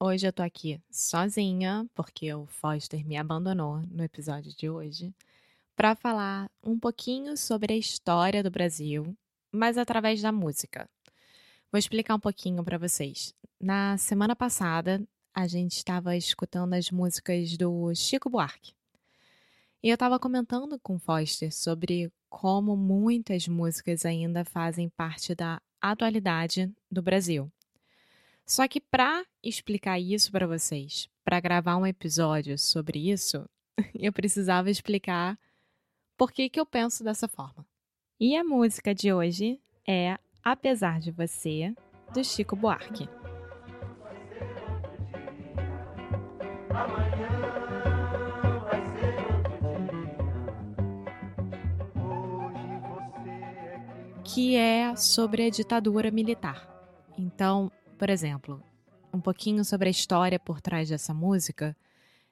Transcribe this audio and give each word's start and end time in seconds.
Hoje 0.00 0.28
eu 0.28 0.32
tô 0.32 0.44
aqui 0.44 0.80
sozinha, 0.92 1.84
porque 1.92 2.32
o 2.32 2.46
Foster 2.46 3.04
me 3.04 3.16
abandonou 3.16 3.82
no 3.90 4.04
episódio 4.04 4.54
de 4.54 4.70
hoje, 4.70 5.12
para 5.74 5.96
falar 5.96 6.48
um 6.62 6.78
pouquinho 6.78 7.36
sobre 7.36 7.74
a 7.74 7.76
história 7.76 8.40
do 8.40 8.48
Brasil, 8.48 9.12
mas 9.50 9.76
através 9.76 10.22
da 10.22 10.30
música. 10.30 10.88
Vou 11.72 11.80
explicar 11.80 12.14
um 12.14 12.20
pouquinho 12.20 12.62
para 12.62 12.78
vocês. 12.78 13.34
Na 13.60 13.98
semana 13.98 14.36
passada, 14.36 15.02
a 15.34 15.48
gente 15.48 15.78
estava 15.78 16.16
escutando 16.16 16.74
as 16.74 16.92
músicas 16.92 17.56
do 17.56 17.92
Chico 17.92 18.30
Buarque. 18.30 18.74
E 19.82 19.88
eu 19.88 19.94
estava 19.94 20.16
comentando 20.20 20.78
com 20.78 20.94
o 20.94 21.00
Foster 21.00 21.52
sobre 21.52 22.12
como 22.30 22.76
muitas 22.76 23.48
músicas 23.48 24.06
ainda 24.06 24.44
fazem 24.44 24.88
parte 24.90 25.34
da 25.34 25.60
atualidade 25.80 26.72
do 26.88 27.02
Brasil. 27.02 27.50
Só 28.48 28.66
que 28.66 28.80
para 28.80 29.26
explicar 29.42 30.00
isso 30.00 30.32
para 30.32 30.46
vocês, 30.46 31.06
para 31.22 31.38
gravar 31.38 31.76
um 31.76 31.86
episódio 31.86 32.58
sobre 32.58 33.10
isso, 33.10 33.44
eu 33.94 34.10
precisava 34.10 34.70
explicar 34.70 35.38
por 36.16 36.32
que, 36.32 36.48
que 36.48 36.58
eu 36.58 36.64
penso 36.64 37.04
dessa 37.04 37.28
forma. 37.28 37.66
E 38.18 38.34
a 38.34 38.42
música 38.42 38.94
de 38.94 39.12
hoje 39.12 39.60
é 39.86 40.18
Apesar 40.42 40.98
de 40.98 41.10
Você, 41.10 41.74
do 42.14 42.24
Chico 42.24 42.56
Buarque. 42.56 43.06
Que 54.24 54.56
é 54.56 54.96
sobre 54.96 55.44
a 55.44 55.50
ditadura 55.50 56.10
militar. 56.10 56.66
Então, 57.18 57.70
por 57.98 58.08
exemplo, 58.10 58.62
um 59.12 59.20
pouquinho 59.20 59.64
sobre 59.64 59.88
a 59.88 59.90
história 59.90 60.38
por 60.38 60.60
trás 60.60 60.88
dessa 60.88 61.12
música 61.12 61.76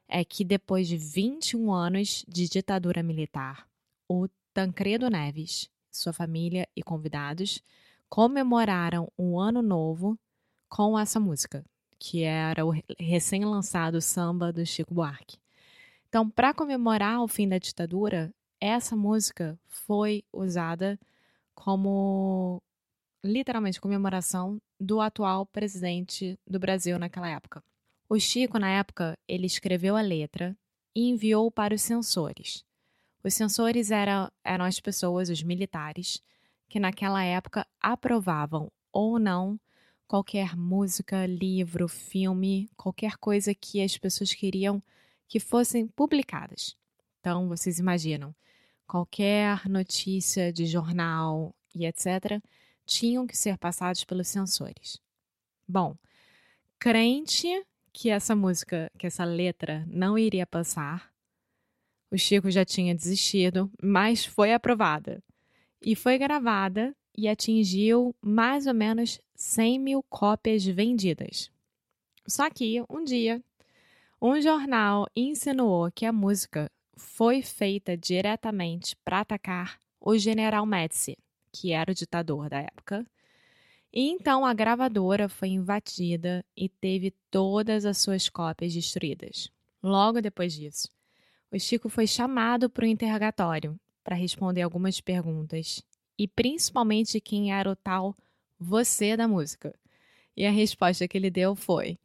é 0.08 0.24
que 0.24 0.44
depois 0.44 0.86
de 0.86 0.96
21 0.96 1.72
anos 1.72 2.24
de 2.28 2.48
ditadura 2.48 3.02
militar, 3.02 3.66
o 4.08 4.28
Tancredo 4.54 5.10
Neves, 5.10 5.68
sua 5.90 6.12
família 6.12 6.68
e 6.76 6.82
convidados 6.82 7.60
comemoraram 8.08 9.10
o 9.16 9.40
Ano 9.40 9.60
Novo 9.60 10.16
com 10.68 10.96
essa 10.96 11.18
música, 11.18 11.64
que 11.98 12.22
era 12.22 12.64
o 12.64 12.72
recém-lançado 12.98 14.00
samba 14.00 14.52
do 14.52 14.64
Chico 14.64 14.94
Buarque. 14.94 15.38
Então, 16.08 16.30
para 16.30 16.54
comemorar 16.54 17.20
o 17.20 17.28
fim 17.28 17.48
da 17.48 17.58
ditadura, 17.58 18.32
essa 18.60 18.94
música 18.94 19.58
foi 19.66 20.22
usada 20.32 20.98
como 21.54 22.62
literalmente 23.26 23.80
comemoração 23.80 24.60
do 24.80 25.00
atual 25.00 25.46
presidente 25.46 26.38
do 26.46 26.58
Brasil 26.58 26.98
naquela 26.98 27.28
época. 27.28 27.62
O 28.08 28.18
Chico, 28.18 28.58
na 28.58 28.70
época, 28.70 29.18
ele 29.26 29.46
escreveu 29.46 29.96
a 29.96 30.00
letra 30.00 30.56
e 30.94 31.08
enviou 31.08 31.50
para 31.50 31.74
os 31.74 31.82
censores. 31.82 32.64
Os 33.22 33.34
censores 33.34 33.90
eram, 33.90 34.30
eram 34.44 34.64
as 34.64 34.78
pessoas, 34.78 35.28
os 35.28 35.42
militares, 35.42 36.22
que 36.68 36.78
naquela 36.78 37.24
época 37.24 37.66
aprovavam 37.80 38.70
ou 38.92 39.18
não 39.18 39.58
qualquer 40.06 40.56
música, 40.56 41.26
livro, 41.26 41.88
filme, 41.88 42.70
qualquer 42.76 43.16
coisa 43.16 43.52
que 43.54 43.82
as 43.82 43.98
pessoas 43.98 44.32
queriam 44.32 44.80
que 45.28 45.40
fossem 45.40 45.88
publicadas. 45.88 46.76
Então, 47.18 47.48
vocês 47.48 47.80
imaginam, 47.80 48.32
qualquer 48.86 49.68
notícia 49.68 50.52
de 50.52 50.64
jornal 50.64 51.52
e 51.74 51.84
etc 51.84 52.40
tinham 52.86 53.26
que 53.26 53.36
ser 53.36 53.58
passados 53.58 54.04
pelos 54.04 54.28
censores. 54.28 55.00
Bom, 55.68 55.96
crente 56.78 57.66
que 57.92 58.08
essa 58.08 58.36
música, 58.36 58.90
que 58.98 59.06
essa 59.06 59.24
letra 59.24 59.84
não 59.88 60.16
iria 60.16 60.46
passar, 60.46 61.12
o 62.10 62.16
Chico 62.16 62.50
já 62.50 62.64
tinha 62.64 62.94
desistido, 62.94 63.70
mas 63.82 64.24
foi 64.24 64.52
aprovada. 64.52 65.22
E 65.82 65.96
foi 65.96 66.16
gravada 66.16 66.94
e 67.16 67.28
atingiu 67.28 68.14
mais 68.20 68.66
ou 68.66 68.74
menos 68.74 69.20
100 69.34 69.78
mil 69.78 70.02
cópias 70.04 70.64
vendidas. 70.64 71.50
Só 72.26 72.48
que, 72.50 72.82
um 72.88 73.04
dia, 73.04 73.42
um 74.20 74.40
jornal 74.40 75.06
insinuou 75.14 75.90
que 75.92 76.06
a 76.06 76.12
música 76.12 76.70
foi 76.96 77.42
feita 77.42 77.96
diretamente 77.96 78.96
para 79.04 79.20
atacar 79.20 79.78
o 80.00 80.16
general 80.16 80.64
Médici, 80.64 81.16
que 81.56 81.72
era 81.72 81.90
o 81.90 81.94
ditador 81.94 82.48
da 82.48 82.58
época. 82.58 83.06
E 83.92 84.10
então 84.10 84.44
a 84.44 84.52
gravadora 84.52 85.28
foi 85.28 85.48
invadida 85.48 86.44
e 86.56 86.68
teve 86.68 87.12
todas 87.30 87.86
as 87.86 87.98
suas 87.98 88.28
cópias 88.28 88.74
destruídas. 88.74 89.50
Logo 89.82 90.20
depois 90.20 90.52
disso, 90.52 90.88
o 91.50 91.58
Chico 91.58 91.88
foi 91.88 92.06
chamado 92.06 92.68
para 92.68 92.84
o 92.84 92.88
interrogatório 92.88 93.78
para 94.04 94.16
responder 94.16 94.62
algumas 94.62 95.00
perguntas 95.00 95.82
e 96.18 96.28
principalmente 96.28 97.20
quem 97.20 97.52
era 97.52 97.70
o 97.70 97.76
tal 97.76 98.14
você 98.58 99.16
da 99.16 99.26
música. 99.26 99.74
E 100.36 100.44
a 100.44 100.50
resposta 100.50 101.08
que 101.08 101.16
ele 101.16 101.30
deu 101.30 101.54
foi: 101.54 101.98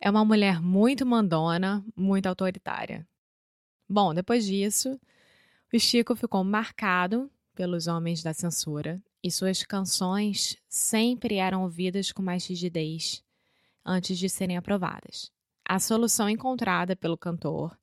é 0.00 0.10
uma 0.10 0.24
mulher 0.24 0.60
muito 0.60 1.04
mandona, 1.04 1.84
muito 1.94 2.26
autoritária. 2.26 3.06
Bom, 3.88 4.14
depois 4.14 4.46
disso, 4.46 4.98
o 5.72 5.78
Chico 5.78 6.16
ficou 6.16 6.42
marcado 6.42 7.30
pelos 7.54 7.86
homens 7.86 8.22
da 8.22 8.34
censura 8.34 9.02
e 9.22 9.30
suas 9.30 9.62
canções 9.62 10.56
sempre 10.68 11.36
eram 11.36 11.62
ouvidas 11.62 12.12
com 12.12 12.22
mais 12.22 12.46
rigidez 12.46 13.22
antes 13.84 14.18
de 14.18 14.28
serem 14.28 14.56
aprovadas. 14.56 15.30
A 15.64 15.78
solução 15.78 16.28
encontrada 16.28 16.94
pelo 16.94 17.16
cantor 17.16 17.76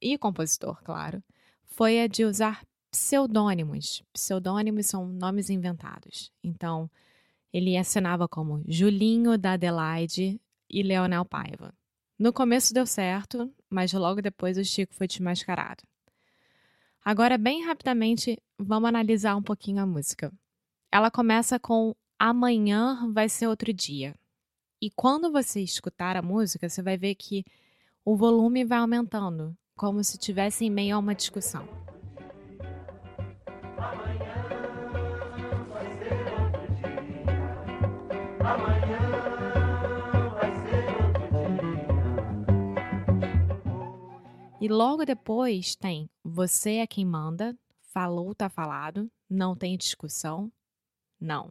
e 0.00 0.16
compositor, 0.16 0.80
claro, 0.84 1.22
foi 1.64 2.00
a 2.00 2.06
de 2.06 2.24
usar 2.24 2.64
pseudônimos. 2.90 4.02
Pseudônimos 4.12 4.86
são 4.86 5.06
nomes 5.06 5.50
inventados. 5.50 6.32
Então, 6.42 6.90
ele 7.52 7.76
assinava 7.76 8.28
como 8.28 8.62
Julinho 8.66 9.36
da 9.36 9.52
Adelaide 9.52 10.40
e 10.68 10.82
Leonel 10.82 11.24
Paiva. 11.24 11.74
No 12.18 12.32
começo 12.32 12.74
deu 12.74 12.86
certo, 12.86 13.52
mas 13.70 13.92
logo 13.92 14.20
depois 14.20 14.58
o 14.58 14.64
Chico 14.64 14.94
foi 14.94 15.06
desmascarado. 15.06 15.82
Agora, 17.04 17.38
bem 17.38 17.64
rapidamente, 17.64 18.36
vamos 18.58 18.88
analisar 18.88 19.36
um 19.36 19.42
pouquinho 19.42 19.82
a 19.82 19.86
música. 19.86 20.32
Ela 20.92 21.10
começa 21.10 21.58
com 21.58 21.94
Amanhã 22.18 23.10
vai 23.12 23.28
ser 23.28 23.46
outro 23.46 23.72
dia. 23.72 24.12
E 24.82 24.90
quando 24.90 25.30
você 25.30 25.60
escutar 25.60 26.16
a 26.16 26.22
música, 26.22 26.68
você 26.68 26.82
vai 26.82 26.96
ver 26.96 27.14
que 27.14 27.44
o 28.04 28.16
volume 28.16 28.64
vai 28.64 28.78
aumentando, 28.78 29.56
como 29.76 30.02
se 30.02 30.16
estivesse 30.16 30.64
em 30.64 30.70
meio 30.70 30.96
a 30.96 30.98
uma 30.98 31.14
discussão. 31.14 31.68
E 44.60 44.68
logo 44.68 45.04
depois 45.04 45.76
tem 45.76 46.10
Você 46.28 46.76
é 46.76 46.86
quem 46.86 47.06
manda, 47.06 47.56
falou, 47.80 48.34
tá 48.34 48.50
falado, 48.50 49.10
não 49.30 49.56
tem 49.56 49.78
discussão. 49.78 50.52
Não. 51.18 51.50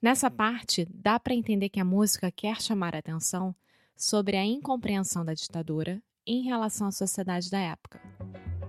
Nessa 0.00 0.30
parte, 0.30 0.86
dá 0.94 1.18
para 1.18 1.34
entender 1.34 1.68
que 1.68 1.80
a 1.80 1.84
música 1.84 2.30
quer 2.30 2.60
chamar 2.62 2.94
a 2.94 2.98
atenção 2.98 3.52
sobre 3.96 4.36
a 4.36 4.44
incompreensão 4.44 5.24
da 5.24 5.34
ditadura 5.34 6.00
em 6.24 6.44
relação 6.44 6.86
à 6.86 6.92
sociedade 6.92 7.50
da 7.50 7.58
época. 7.58 8.00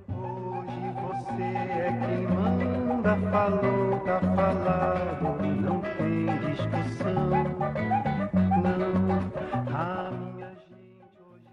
Hoje 0.09 0.81
você 0.97 1.43
é 1.43 1.99
quem 1.99 2.27
manda. 2.27 2.81
anda, 3.01 3.31
falou, 3.31 3.99
tá 4.03 4.19
falado, 4.35 5.45
não 5.61 5.81
tem 5.81 6.25
discussão. 6.49 7.29
Não, 8.63 9.75
a 9.75 10.11
minha 10.11 10.49
gente 10.49 11.21
hoje. 11.21 11.45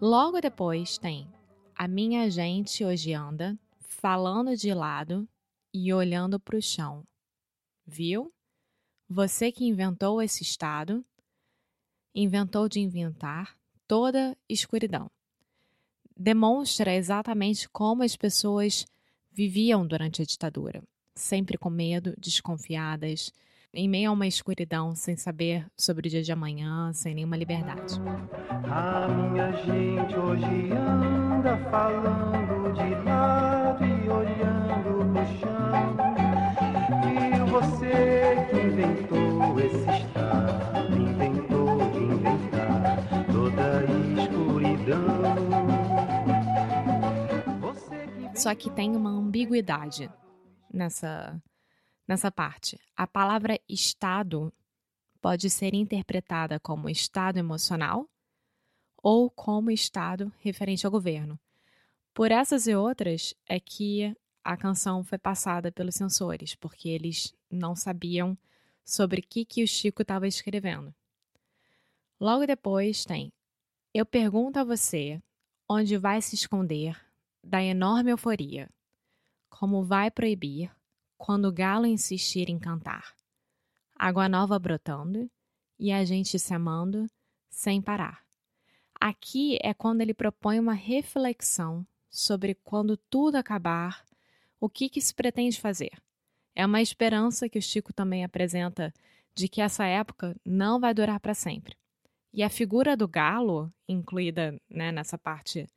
Logo 0.00 0.40
depois 0.40 0.98
tem 0.98 1.28
A 1.80 1.86
minha 1.86 2.28
gente 2.28 2.84
hoje 2.84 3.14
anda 3.14 3.56
falando 3.78 4.56
de 4.56 4.74
lado 4.74 5.28
e 5.72 5.92
olhando 5.92 6.40
para 6.40 6.56
o 6.56 6.60
chão. 6.60 7.04
Viu? 7.86 8.34
Você 9.08 9.52
que 9.52 9.64
inventou 9.64 10.20
esse 10.20 10.42
estado, 10.42 11.04
inventou 12.12 12.68
de 12.68 12.80
inventar 12.80 13.56
toda 13.86 14.36
escuridão. 14.48 15.08
Demonstra 16.16 16.92
exatamente 16.92 17.68
como 17.68 18.02
as 18.02 18.16
pessoas 18.16 18.84
viviam 19.30 19.86
durante 19.86 20.20
a 20.20 20.24
ditadura, 20.24 20.82
sempre 21.14 21.56
com 21.56 21.70
medo, 21.70 22.12
desconfiadas, 22.18 23.32
em 23.72 23.88
meio 23.88 24.10
a 24.10 24.12
uma 24.12 24.26
escuridão, 24.26 24.94
sem 24.94 25.16
saber 25.16 25.66
sobre 25.76 26.08
o 26.08 26.10
dia 26.10 26.22
de 26.22 26.32
amanhã, 26.32 26.92
sem 26.92 27.14
nenhuma 27.14 27.36
liberdade. 27.36 28.00
A 28.64 29.08
minha 29.08 29.52
gente 29.52 30.16
hoje 30.16 30.72
anda 30.72 31.56
falando 31.70 32.72
de 32.72 32.94
lado 33.04 33.84
e 33.84 34.08
olhando 34.08 35.12
pro 35.12 35.26
chão. 35.38 35.96
Viu 37.04 37.46
você 37.46 38.46
que 38.50 38.56
inventou 38.56 39.60
esse 39.60 39.90
estado, 40.02 40.96
inventou 40.96 41.78
de 41.90 41.98
inventar 41.98 43.04
toda 43.30 43.80
a 43.80 43.84
escuridão. 44.22 45.18
Só 48.34 48.54
que 48.54 48.70
tem 48.70 48.96
uma 48.96 49.10
ambiguidade 49.10 50.10
nessa, 50.72 51.40
nessa 52.08 52.32
parte. 52.32 52.80
A 52.96 53.06
palavra 53.06 53.60
estado 53.68 54.50
pode 55.20 55.50
ser 55.50 55.74
interpretada 55.74 56.58
como 56.58 56.88
estado 56.88 57.36
emocional 57.36 58.08
ou 59.02 59.30
como 59.30 59.70
estado 59.70 60.32
referente 60.40 60.86
ao 60.86 60.90
governo. 60.90 61.38
Por 62.14 62.32
essas 62.32 62.66
e 62.66 62.74
outras 62.74 63.34
é 63.46 63.60
que 63.60 64.16
a 64.42 64.56
canção 64.56 65.04
foi 65.04 65.18
passada 65.18 65.70
pelos 65.70 65.94
censores, 65.94 66.54
porque 66.54 66.88
eles 66.88 67.34
não 67.50 67.76
sabiam 67.76 68.36
sobre 68.84 69.20
o 69.20 69.22
que, 69.22 69.44
que 69.44 69.62
o 69.62 69.68
Chico 69.68 70.02
estava 70.02 70.26
escrevendo. 70.26 70.94
Logo 72.18 72.46
depois 72.46 73.04
tem 73.04 73.30
Eu 73.92 74.06
pergunto 74.06 74.58
a 74.58 74.64
você 74.64 75.22
onde 75.68 75.96
vai 75.98 76.22
se 76.22 76.34
esconder 76.34 76.98
da 77.44 77.62
enorme 77.62 78.10
euforia, 78.10 78.68
como 79.50 79.84
vai 79.84 80.10
proibir 80.10 80.70
quando 81.18 81.46
o 81.46 81.52
galo 81.52 81.84
insistir 81.84 82.48
em 82.48 82.58
cantar. 82.58 83.14
Água 83.94 84.28
nova 84.28 84.58
brotando 84.58 85.28
e 85.78 85.92
a 85.92 86.04
gente 86.04 86.38
se 86.38 86.54
amando 86.54 87.06
sem 87.50 87.82
parar. 87.82 88.24
Aqui 89.00 89.58
é 89.60 89.74
quando 89.74 90.00
ele 90.00 90.14
propõe 90.14 90.58
uma 90.58 90.72
reflexão 90.72 91.86
sobre 92.08 92.54
quando 92.54 92.96
tudo 92.96 93.36
acabar, 93.36 94.04
o 94.60 94.68
que, 94.68 94.88
que 94.88 95.00
se 95.00 95.14
pretende 95.14 95.60
fazer. 95.60 95.92
É 96.54 96.64
uma 96.64 96.80
esperança 96.80 97.48
que 97.48 97.58
o 97.58 97.62
Chico 97.62 97.92
também 97.92 98.24
apresenta 98.24 98.92
de 99.34 99.48
que 99.48 99.60
essa 99.60 99.84
época 99.84 100.34
não 100.44 100.80
vai 100.80 100.94
durar 100.94 101.20
para 101.20 101.34
sempre. 101.34 101.76
E 102.32 102.42
a 102.42 102.48
figura 102.48 102.96
do 102.96 103.06
galo, 103.06 103.72
incluída 103.88 104.60
né, 104.68 104.90
nessa 104.90 105.16
parte 105.16 105.68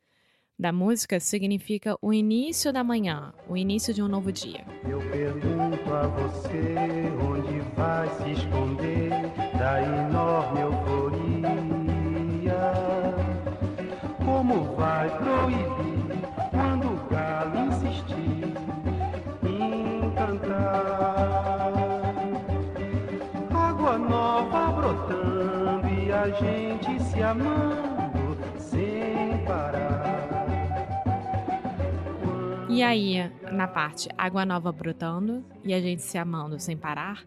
da 0.62 0.72
música, 0.72 1.18
significa 1.18 1.96
o 2.00 2.12
início 2.12 2.72
da 2.72 2.84
manhã, 2.84 3.34
o 3.48 3.56
início 3.56 3.92
de 3.92 4.00
um 4.00 4.06
novo 4.06 4.30
dia. 4.30 4.64
Eu 4.88 5.00
pergunto 5.10 5.92
a 5.92 6.06
você 6.06 6.76
onde 7.20 7.58
vai 7.76 8.08
se 8.08 8.30
esconder 8.30 9.10
da 9.58 9.82
enorme 9.82 10.60
euforia. 10.60 11.02
Como 14.24 14.76
vai 14.76 15.10
proibir 15.18 16.28
quando 16.50 16.92
o 16.92 17.08
galo 17.10 17.66
insistir 17.66 18.54
em 19.44 20.10
cantar? 20.14 21.72
Água 23.52 23.98
nova 23.98 24.72
brotando 24.80 25.88
e 25.88 26.12
a 26.12 26.30
gente 26.30 27.02
se 27.02 27.20
amando 27.20 28.01
E 32.72 32.82
aí, 32.82 33.16
na 33.52 33.68
parte 33.68 34.08
Água 34.16 34.46
Nova 34.46 34.72
brotando 34.72 35.44
e 35.62 35.74
a 35.74 35.80
gente 35.80 36.00
se 36.00 36.16
amando 36.16 36.58
sem 36.58 36.74
parar, 36.74 37.22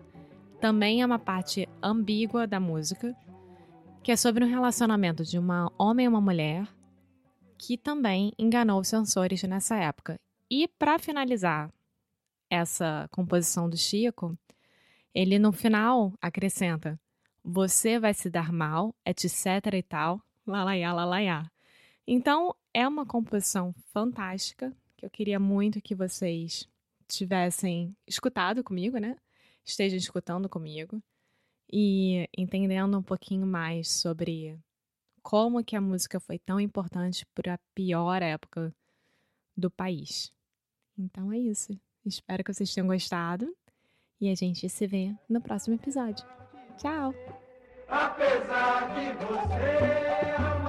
também 0.60 1.04
é 1.04 1.06
uma 1.06 1.20
parte 1.20 1.70
ambígua 1.84 2.48
da 2.48 2.60
música, 2.60 3.16
que 4.02 4.12
é 4.12 4.16
sobre 4.16 4.44
um 4.44 4.50
relacionamento 4.50 5.24
de 5.24 5.38
uma 5.38 5.72
homem 5.78 6.06
e 6.06 6.10
uma 6.10 6.20
mulher 6.20 6.68
que 7.60 7.78
também 7.78 8.34
enganou 8.40 8.80
os 8.82 8.88
censores 8.88 9.44
nessa 9.44 9.76
época. 9.76 10.20
E 10.50 10.68
para 10.68 10.98
finalizar 10.98 11.72
essa 12.50 13.08
composição 13.12 13.70
do 13.70 13.78
Chico, 13.78 14.36
ele 15.14 15.38
no 15.38 15.52
final 15.52 16.12
acrescenta: 16.20 17.00
Você 17.44 18.00
vai 18.00 18.16
se 18.16 18.32
dar 18.32 18.52
mal, 18.52 18.96
etc 19.06 19.76
e 19.76 19.84
tal, 19.84 20.20
lalaiá, 20.48 20.92
lalaiá. 20.92 21.52
Então, 22.08 22.56
é 22.74 22.88
uma 22.88 23.06
composição 23.06 23.76
fantástica 23.94 24.76
eu 25.06 25.10
queria 25.12 25.40
muito 25.40 25.80
que 25.80 25.94
vocês 25.94 26.68
tivessem 27.08 27.96
escutado 28.08 28.64
comigo, 28.64 28.98
né? 28.98 29.16
Estejam 29.64 29.98
escutando 30.00 30.50
comigo 30.50 31.00
e 31.72 32.28
entendendo 32.36 32.98
um 32.98 33.04
pouquinho 33.04 33.46
mais 33.46 33.88
sobre 33.88 34.60
como 35.22 35.64
que 35.64 35.76
a 35.76 35.82
música 35.82 36.20
foi 36.20 36.40
tão 36.40 36.60
importante 36.60 37.24
para 37.36 37.54
a 37.54 37.60
pior 37.76 38.20
época 38.24 38.74
do 39.56 39.70
país. 39.70 40.34
Então 40.98 41.32
é 41.32 41.38
isso. 41.38 41.80
Espero 42.04 42.44
que 42.44 42.52
vocês 42.52 42.74
tenham 42.74 42.88
gostado 42.88 43.56
e 44.20 44.32
a 44.32 44.36
gente 44.36 44.68
se 44.68 44.88
vê 44.88 45.16
no 45.30 45.40
próximo 45.40 45.76
episódio. 45.76 46.26
Tchau! 46.78 47.14
Apesar 47.88 48.88
de 48.96 49.14
você 49.24 50.65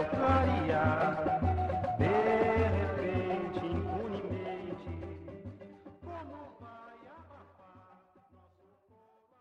céu 0.00 0.04
clarear, 0.08 1.16
de 1.98 2.04
repente, 2.78 3.58
impunemente, 3.66 4.88
como 6.00 6.56
vai 6.60 6.96
abafar 7.06 8.00
nosso 8.16 8.62
fogo? 8.88 9.36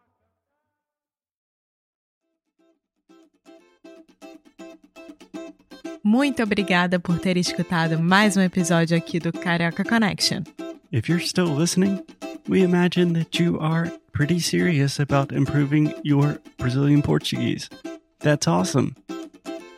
Muito 6.03 6.43
obrigada 6.43 6.99
por 6.99 7.19
ter 7.19 7.37
escutado 7.37 7.99
mais 7.99 8.35
um 8.35 8.41
episódio 8.41 8.97
aqui 8.97 9.19
do 9.19 9.31
Carioca 9.31 9.83
Connection. 9.83 10.43
If 10.91 11.07
you're 11.07 11.23
still 11.23 11.55
listening, 11.55 12.03
we 12.47 12.63
imagine 12.63 13.13
that 13.13 13.41
you 13.41 13.59
are 13.61 13.91
pretty 14.11 14.39
serious 14.39 14.99
about 14.99 15.31
improving 15.31 15.93
your 16.03 16.41
Brazilian 16.57 17.01
Portuguese. 17.01 17.69
That's 18.21 18.47
awesome. 18.47 18.95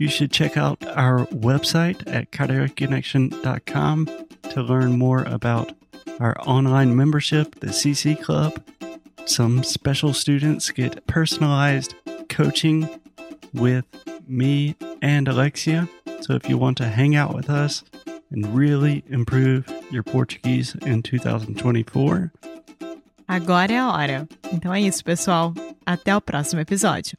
You 0.02 0.10
should 0.10 0.32
check 0.32 0.58
out 0.58 0.84
our 0.98 1.28
website 1.28 2.02
at 2.12 2.32
karaokeconnection.com 2.32 4.10
to 4.50 4.64
learn 4.64 4.98
more 4.98 5.22
about 5.26 5.74
our 6.20 6.36
online 6.40 6.96
membership, 6.96 7.60
the 7.60 7.68
CC 7.68 8.20
Club. 8.20 8.64
Some 9.26 9.62
special 9.62 10.16
students 10.16 10.72
get 10.72 11.06
personalized 11.06 11.94
coaching 12.30 12.90
with 13.54 13.86
me 14.28 14.76
and 15.04 15.28
Alexia. 15.28 15.88
So 16.22 16.34
if 16.34 16.50
you 16.50 16.58
want 16.58 16.80
to 16.80 16.88
hang 16.88 17.16
out 17.16 17.36
with 17.36 17.52
us 17.52 17.84
and 18.32 18.56
really 18.56 19.04
improve 19.08 19.72
your 19.92 20.02
Portuguese 20.02 20.74
in 20.82 21.04
2024, 21.04 22.32
Agora 23.28 23.72
é 23.72 23.78
a 23.78 23.92
hora. 23.92 24.28
Então 24.52 24.74
é 24.74 24.82
isso, 24.82 25.04
pessoal. 25.06 25.54
Até 25.86 26.16
o 26.16 26.20
próximo 26.20 26.60
episódio. 26.60 27.16